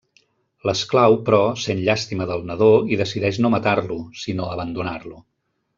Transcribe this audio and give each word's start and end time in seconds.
L'esclau, 0.69 1.17
però, 1.27 1.41
sent 1.65 1.83
llàstima 1.89 2.27
del 2.31 2.43
nadó 2.53 2.71
i 2.95 2.99
decideix 3.05 3.41
no 3.45 3.53
matar-lo, 3.57 3.99
sinó 4.25 4.49
abandonar-lo. 4.57 5.25